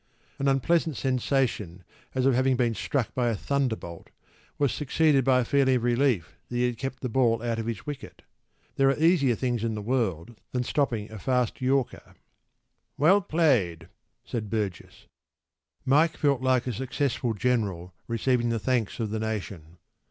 [0.39, 1.83] An unpleasant sensation
[2.15, 4.09] as of having been struck by a thunderbolt
[4.57, 7.67] was succeeded by a feeling of relief that he had kept the ball out of
[7.67, 8.23] his wicket.
[8.77, 12.15] There are easier things in the world than stopping a fast yorker.
[12.97, 13.89] “Well played,”
[14.25, 15.05] said Burgess.
[15.85, 19.77] Mike felt like a successful general receiving the thanks of the nation.